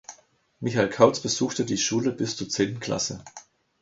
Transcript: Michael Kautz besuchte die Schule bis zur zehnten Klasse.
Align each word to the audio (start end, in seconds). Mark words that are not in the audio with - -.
Michael 0.61 0.89
Kautz 0.89 1.19
besuchte 1.19 1.63
die 1.63 1.77
Schule 1.77 2.11
bis 2.11 2.35
zur 2.35 2.49
zehnten 2.49 2.79
Klasse. 2.79 3.23